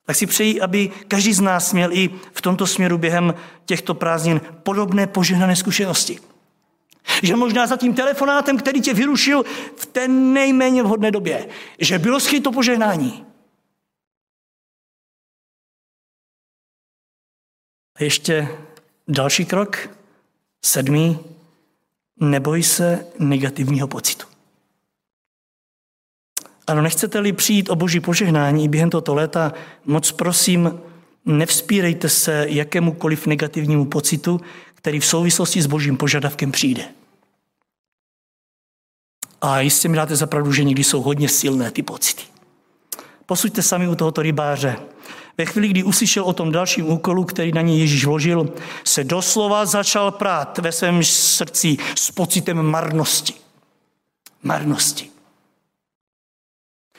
[0.05, 3.33] Tak si přeji, aby každý z nás měl i v tomto směru během
[3.65, 6.19] těchto prázdnin podobné požehnané zkušenosti.
[7.23, 9.43] Že možná za tím telefonátem, který tě vyrušil
[9.75, 11.47] v té nejméně vhodné době,
[11.79, 13.25] že bylo schyto požehnání.
[17.95, 18.47] A ještě
[19.07, 19.89] další krok,
[20.65, 21.19] sedmý,
[22.19, 24.25] neboj se negativního pocitu.
[26.67, 29.53] Ano, nechcete-li přijít o boží požehnání během tohoto léta,
[29.85, 30.79] moc prosím,
[31.25, 34.41] nevzpírejte se jakémukoliv negativnímu pocitu,
[34.73, 36.83] který v souvislosti s božím požadavkem přijde.
[39.41, 42.23] A jistě mi dáte zapravdu, že někdy jsou hodně silné ty pocity.
[43.25, 44.75] Posuďte sami u tohoto rybáře.
[45.37, 49.65] Ve chvíli, kdy uslyšel o tom dalším úkolu, který na něj Ježíš vložil, se doslova
[49.65, 53.33] začal prát ve svém srdci s pocitem marnosti.
[54.43, 55.09] Marnosti.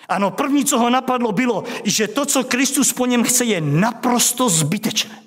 [0.08, 4.48] Ano, první, co ho napadlo, bylo, že to, co Kristus po něm chce, je naprosto
[4.48, 5.22] zbytečné.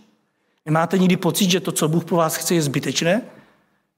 [0.66, 3.22] Nemáte nikdy pocit, že to, co Bůh po vás chce, je zbytečné?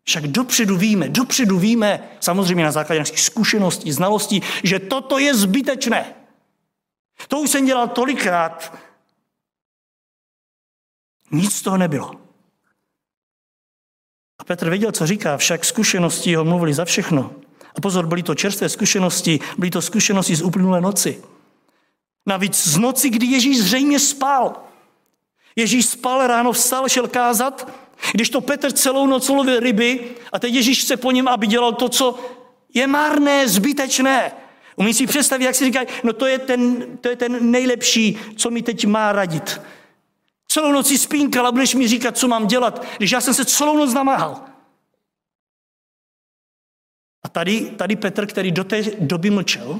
[0.04, 6.06] Však dopředu víme, dopředu víme, samozřejmě na základě našich zkušeností, znalostí, že toto je zbytečné.
[7.28, 8.78] To už jsem dělal tolikrát.
[11.32, 12.12] Nic z toho nebylo.
[14.40, 17.34] A Petr věděl, co říká, však zkušenosti ho mluvili za všechno.
[17.76, 21.24] A pozor, byly to čerstvé zkušenosti, byly to zkušenosti z uplynulé noci.
[22.26, 24.64] Navíc z noci, kdy Ježíš zřejmě spal.
[25.56, 27.72] Ježíš spal, ráno vstal, šel kázat,
[28.14, 30.00] když to Petr celou noc lovil ryby
[30.32, 32.20] a teď Ježíš chce po něm, aby dělal to, co
[32.74, 34.32] je marné, zbytečné.
[34.76, 38.50] Umí si představit, jak si říkají, no to je, ten, to je ten nejlepší, co
[38.50, 39.62] mi teď má radit.
[40.52, 43.78] Celou noc spínkal a budeš mi říkat, co mám dělat, když já jsem se celou
[43.78, 44.42] noc namáhal.
[47.24, 49.80] A tady, tady Petr, který do té doby mlčel,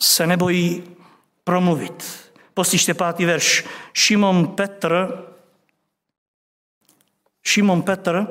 [0.00, 0.96] se nebojí
[1.44, 2.30] promluvit.
[2.54, 3.64] Poslyšte pátý verš.
[3.92, 5.24] Šimon Petr,
[7.42, 8.26] Šimon Petr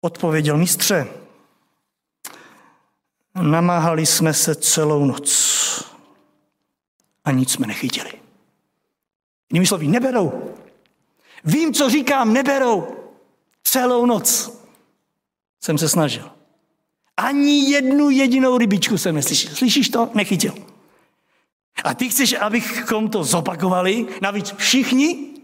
[0.00, 1.06] odpověděl mistře,
[3.42, 5.57] namáhali jsme se celou noc
[7.28, 8.12] a nic jsme nechytili.
[9.52, 10.54] Jinými slovy, neberou.
[11.44, 12.96] Vím, co říkám, neberou.
[13.62, 14.58] Celou noc
[15.60, 16.30] jsem se snažil.
[17.16, 19.54] Ani jednu jedinou rybičku jsem neslyšel.
[19.54, 20.10] Slyšíš to?
[20.14, 20.54] Nechytil.
[21.84, 24.06] A ty chceš, abychom to zopakovali?
[24.22, 25.34] Navíc všichni?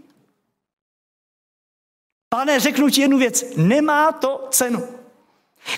[2.29, 3.45] Pane, řeknu ti jednu věc.
[3.57, 4.89] Nemá to cenu.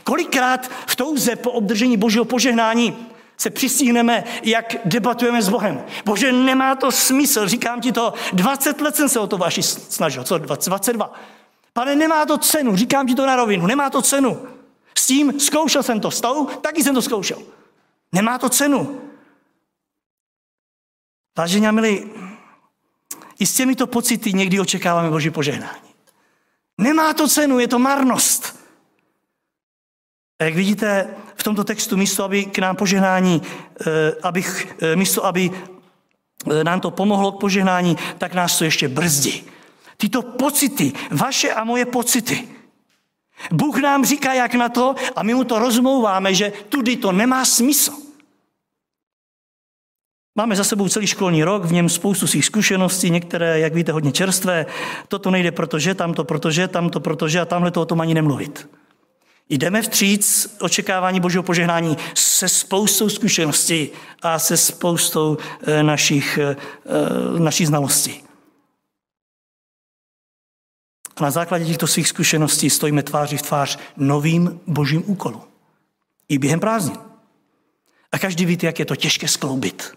[0.04, 5.84] Kolikrát v touze po obdržení božího požehnání se přistihneme, jak debatujeme s Bohem.
[6.04, 10.24] Bože, nemá to smysl, říkám ti to, 20 let jsem se o to vaši snažil,
[10.24, 11.12] co 22.
[11.72, 14.48] Pane, nemá to cenu, říkám ti to na rovinu, nemá to cenu.
[14.98, 17.42] S tím zkoušel jsem to, s tou taky jsem to zkoušel.
[18.12, 19.00] Nemá to cenu.
[21.38, 22.10] Vážení a milí,
[23.38, 25.90] i s těmito pocity někdy očekáváme Boží požehnání.
[26.78, 28.66] Nemá to cenu, je to marnost.
[30.38, 31.16] A jak vidíte
[31.46, 36.90] tomto textu, místo, aby k nám požehnání, eh, abych, eh, místo, aby eh, nám to
[36.90, 39.46] pomohlo k požehnání, tak nás to ještě brzdí.
[39.96, 42.48] Tyto pocity, vaše a moje pocity,
[43.52, 47.44] Bůh nám říká, jak na to, a my mu to rozmouváme, že tudy to nemá
[47.44, 47.92] smysl.
[50.34, 54.12] Máme za sebou celý školní rok, v něm spoustu svých zkušeností, některé, jak víte, hodně
[54.12, 54.66] čerstvé.
[55.08, 58.68] Toto nejde, protože, tamto, protože, tamto, protože a tamhle to o tom ani nemluvit.
[59.48, 63.88] Jdeme vstříc očekávání Božího požehnání se spoustou zkušeností
[64.22, 66.56] a se spoustou eh, našich, eh,
[67.38, 68.22] našich znalostí.
[71.16, 75.42] A na základě těchto svých zkušeností stojíme tváří v tvář novým božím úkolům.
[76.28, 76.98] I během prázdnin.
[78.12, 79.92] A každý víte, jak je to těžké skloubit.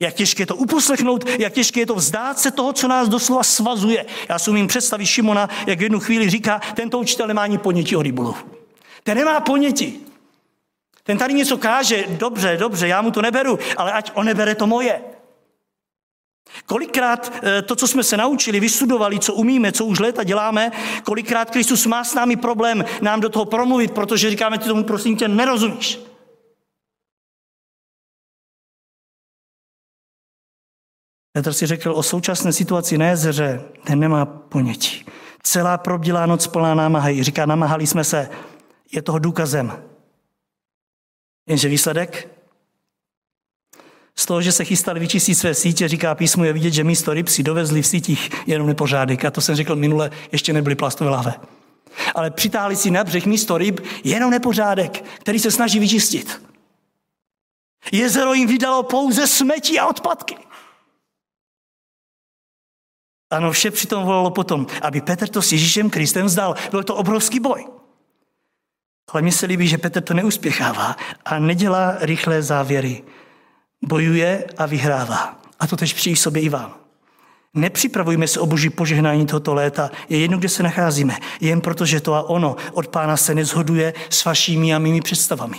[0.00, 3.42] Jak těžké je to uposlechnout, jak těžké je to vzdát se toho, co nás doslova
[3.42, 4.06] svazuje.
[4.28, 7.96] Já si umím představit Šimona, jak v jednu chvíli říká, tento učitel nemá ani ponětí
[7.96, 8.38] o rybolovu.
[9.02, 10.06] Ten nemá ponětí.
[11.02, 14.66] Ten tady něco káže, dobře, dobře, já mu to neberu, ale ať on nebere to
[14.66, 15.00] moje.
[16.66, 21.50] Kolikrát eh, to, co jsme se naučili, vystudovali, co umíme, co už léta děláme, kolikrát
[21.50, 25.28] Kristus má s námi problém nám do toho promluvit, protože říkáme, ty tomu prosím tě
[25.28, 26.13] nerozumíš.
[31.36, 35.04] Petr si řekl o současné situaci na jezeře, ten nemá ponětí.
[35.42, 37.22] Celá probdělá noc plná námahy.
[37.22, 38.28] Říká, namáhali jsme se,
[38.92, 39.82] je toho důkazem.
[41.48, 42.28] Jenže výsledek?
[44.16, 47.28] Z toho, že se chystali vyčistit své sítě, říká písmo, je vidět, že místo ryb
[47.28, 49.24] si dovezli v sítích jenom nepořádek.
[49.24, 51.34] A to jsem řekl minule, ještě nebyly plastové lahve.
[52.14, 56.42] Ale přitáhli si na břeh místo ryb jenom nepořádek, který se snaží vyčistit.
[57.92, 60.36] Jezero jim vydalo pouze smetí a odpadky.
[63.30, 66.54] Ano, vše přitom volalo potom, aby Petr to s Ježíšem Kristem vzdal.
[66.70, 67.66] Byl to obrovský boj.
[69.12, 73.02] Ale mně se líbí, že Petr to neuspěchává a nedělá rychlé závěry.
[73.82, 75.40] Bojuje a vyhrává.
[75.60, 76.74] A to tež přijde sobě i vám.
[77.54, 79.90] Nepřipravujme se o boží požehnání tohoto léta.
[80.08, 81.16] Je jedno, kde se nacházíme.
[81.40, 85.56] Jen proto, že to a ono od pána se nezhoduje s vašimi a mými představami.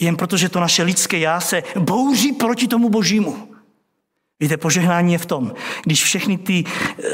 [0.00, 3.51] Jen proto, že to naše lidské já se bouří proti tomu božímu.
[4.42, 5.52] Víte, požehnání je v tom,
[5.84, 7.04] když všechny ty eh,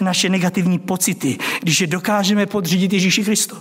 [0.00, 3.56] naše negativní pocity, když je dokážeme podřídit Ježíši Kristu.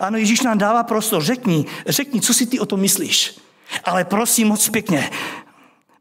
[0.00, 3.36] Ano, Ježíš nám dává prostor, řekni, řekni, co si ty o tom myslíš.
[3.84, 5.10] Ale prosím moc pěkně,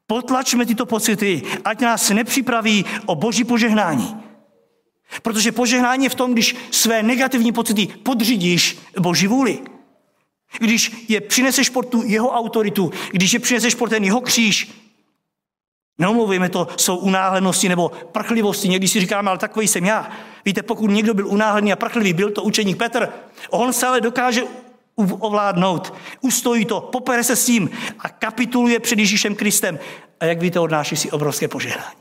[0.08, 4.16] potlačme tyto pocity, ať nás nepřipraví o boží požehnání.
[5.22, 9.60] Protože požehnání je v tom, když své negativní pocity podřídíš boží vůli.
[10.60, 14.85] Když je přineseš pod tu jeho autoritu, když je přineseš pod ten jeho kříž,
[15.98, 18.70] Neomlouvejme to, jsou unáhlenosti nebo prchlivosti.
[18.70, 20.10] Někdy si říkáme, ale takový jsem já.
[20.46, 23.10] Víte, pokud někdo byl unáhlený a prchlivý, byl to učeník Petr.
[23.50, 24.44] On se ale dokáže
[24.96, 25.94] ovládnout.
[26.22, 29.80] Ustojí to, popere se s tím a kapituluje před Ježíšem Kristem.
[30.20, 31.96] A jak víte, odnáší si obrovské požehnání.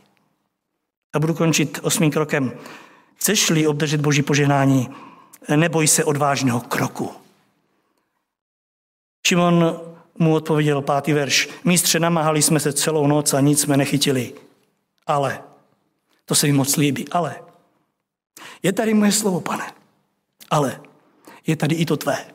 [1.14, 2.52] A budu končit osmým krokem.
[3.16, 4.88] Chceš-li obdržet Boží požehnání,
[5.56, 7.12] neboj se odvážného kroku.
[9.26, 9.80] Šimon
[10.18, 11.48] mu odpověděl pátý verš.
[11.64, 14.34] Mistře, namáhali jsme se celou noc a nic jsme nechytili.
[15.06, 15.42] Ale,
[16.24, 17.36] to se mi moc líbí, ale.
[18.62, 19.72] Je tady moje slovo, pane.
[20.50, 20.80] Ale
[21.46, 22.26] je tady i to tvé.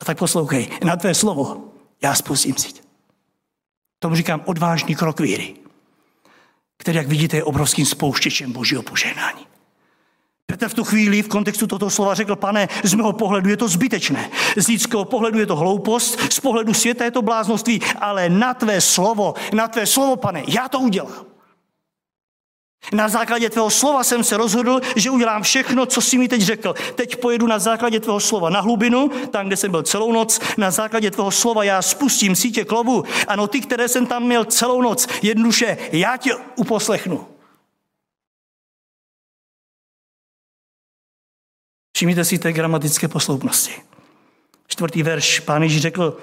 [0.00, 2.82] A tak poslouchej, na tvé slovo já spustím síť.
[3.98, 5.54] Tomu říkám odvážný krok víry,
[6.76, 9.46] který, jak vidíte, je obrovským spouštěčem božího požehnání.
[10.46, 13.68] Petr v tu chvíli v kontextu tohoto slova řekl, pane, z mého pohledu je to
[13.68, 14.30] zbytečné.
[14.56, 18.80] Z lidského pohledu je to hloupost, z pohledu světa je to bláznoství, ale na tvé
[18.80, 21.24] slovo, na tvé slovo, pane, já to udělám.
[22.92, 26.74] Na základě tvého slova jsem se rozhodl, že udělám všechno, co jsi mi teď řekl.
[26.94, 30.40] Teď pojedu na základě tvého slova na hlubinu, tam, kde jsem byl celou noc.
[30.56, 33.04] Na základě tvého slova já spustím sítě klovu.
[33.28, 37.33] Ano, ty, které jsem tam měl celou noc, jednoduše, já tě uposlechnu.
[41.96, 43.72] Všimněte si té gramatické posloupnosti.
[44.66, 46.18] Čtvrtý verš, pán Ježíš řekl,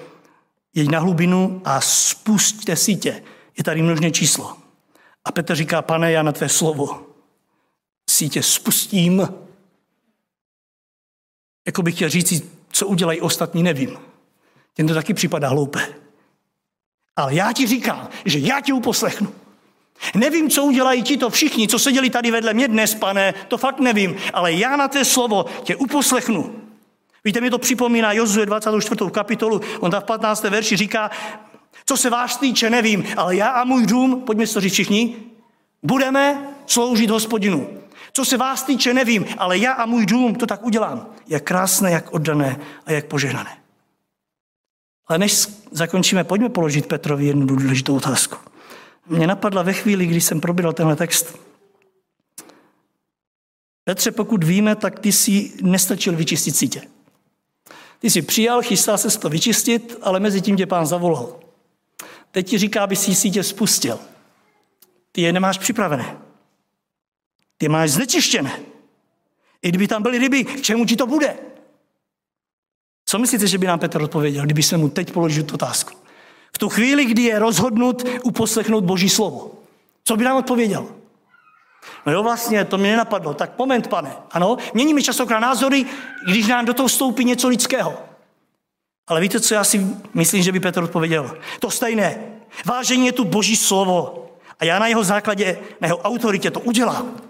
[0.74, 3.24] jeď na hlubinu a spustte sítě.
[3.58, 4.58] Je tady množné číslo.
[5.26, 7.08] A Petr říká, pane, já na tvé slovo
[8.10, 9.28] sítě spustím.
[11.66, 13.98] Jako bych chtěl říct, co udělají ostatní, nevím.
[14.74, 15.96] Těm to taky připadá hloupé.
[17.16, 19.34] Ale já ti říkám, že já tě uposlechnu.
[20.16, 23.80] Nevím, co udělají ti to všichni, co seděli tady vedle mě dnes, pane, to fakt
[23.80, 26.56] nevím, ale já na té slovo tě uposlechnu.
[27.24, 29.12] Víte, mi to připomíná Jozue 24.
[29.12, 30.44] kapitolu, on tam v 15.
[30.44, 31.12] verši říká,
[31.86, 35.16] co se vás týče, nevím, ale já a můj dům, pojďme si to říct všichni,
[35.84, 37.68] budeme sloužit hospodinu.
[38.14, 41.06] Co se vás týče, nevím, ale já a můj dům to tak udělám.
[41.28, 43.58] Jak krásné, jak oddané a jak požehnané.
[45.08, 48.51] Ale než zakončíme, pojďme položit Petrovi jednu důležitou otázku.
[49.08, 51.40] Mě napadla ve chvíli, kdy jsem probíral tenhle text.
[53.84, 56.82] Petře, pokud víme, tak ty si nestačil vyčistit sítě.
[58.00, 61.40] Ty jsi přijal, chystá se to vyčistit, ale mezi tím tě pán zavolal.
[62.32, 64.00] Teď ti říká, aby si sítě spustil.
[65.12, 66.18] Ty je nemáš připravené.
[67.58, 68.60] Ty máš znečištěné.
[69.62, 71.38] I kdyby tam byly ryby, k čemu ti to bude?
[73.06, 76.01] Co myslíte, že by nám Petr odpověděl, kdyby se mu teď položil tu otázku?
[76.56, 79.52] V tu chvíli, kdy je rozhodnut uposlechnout Boží slovo.
[80.04, 80.88] Co by nám odpověděl?
[82.06, 83.34] No jo, vlastně, to mě nenapadlo.
[83.34, 84.16] Tak moment, pane.
[84.32, 85.86] Ano, měníme častokrát názory,
[86.28, 87.98] když nám do toho vstoupí něco lidského.
[89.08, 91.38] Ale víte, co já si myslím, že by Petr odpověděl?
[91.60, 92.18] To stejné.
[92.66, 94.28] Vážení je tu boží slovo.
[94.60, 97.22] A já na jeho základě, na jeho autoritě to udělám.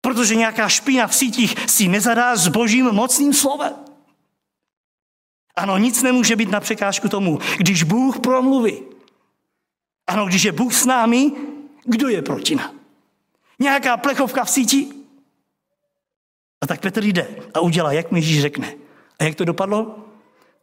[0.00, 3.72] Protože nějaká špína v sítích si nezadá s božím mocným slovem.
[5.56, 8.82] Ano, nic nemůže být na překážku tomu, když Bůh promluví.
[10.06, 11.32] Ano, když je Bůh s námi,
[11.84, 12.74] kdo je proti nám?
[13.58, 14.88] Nějaká plechovka v síti?
[16.60, 18.74] A tak Petr jde a udělá, jak mi Ježíš řekne.
[19.18, 19.96] A jak to dopadlo?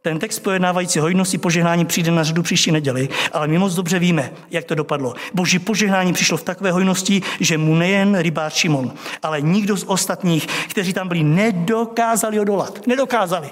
[0.02, 4.32] Ten text pojednávající hojnosti požehnání přijde na řadu příští neděli, ale my moc dobře víme,
[4.50, 5.14] jak to dopadlo.
[5.34, 10.46] Boží požehnání přišlo v takové hojnosti, že mu nejen rybář Šimon, ale nikdo z ostatních,
[10.46, 12.86] kteří tam byli, nedokázali odolat.
[12.86, 13.50] Nedokázali.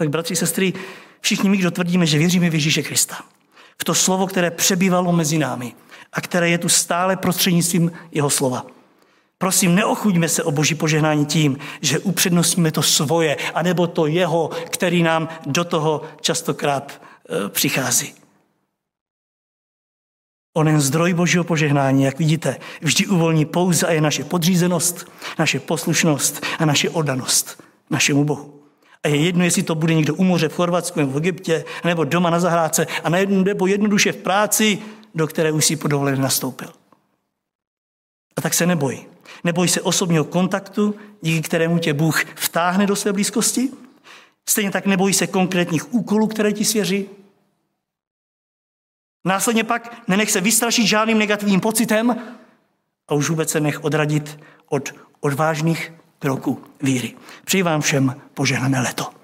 [0.00, 0.72] Tak bratři, sestry,
[1.20, 3.16] všichni my, kdo tvrdíme, že věříme v Ježíše Krista,
[3.80, 5.74] v to slovo, které přebývalo mezi námi
[6.12, 8.66] a které je tu stále prostřednictvím jeho slova.
[9.38, 15.02] Prosím, neochuďme se o boží požehnání tím, že upřednostníme to svoje, anebo to jeho, který
[15.02, 18.14] nám do toho častokrát e, přichází.
[20.56, 26.46] Onen zdroj božího požehnání, jak vidíte, vždy uvolní pouze a je naše podřízenost, naše poslušnost
[26.58, 28.59] a naše oddanost našemu Bohu.
[29.04, 32.04] A je jedno, jestli to bude někdo u moře v Chorvatsku nebo v Egyptě, nebo
[32.04, 34.78] doma na zahrádce, a nebo jednoduše v práci,
[35.14, 36.72] do které už si po dovolené nastoupil.
[38.36, 39.06] A tak se neboj.
[39.44, 43.70] Neboj se osobního kontaktu, díky kterému tě Bůh vtáhne do své blízkosti.
[44.48, 47.08] Stejně tak neboj se konkrétních úkolů, které ti svěří.
[49.24, 52.34] Následně pak nenech se vystrašit žádným negativním pocitem
[53.08, 57.14] a už vůbec se nech odradit od odvážných kroků víry.
[57.44, 59.19] Přeji vám všem požehnané leto.